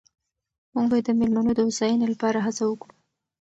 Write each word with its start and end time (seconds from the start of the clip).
موږ 0.73 0.85
باید 0.91 1.05
د 1.07 1.11
مېلمنو 1.19 1.51
د 1.55 1.59
هوساینې 1.67 2.07
لپاره 2.13 2.39
هڅه 2.45 2.63
وکړو. 2.65 2.93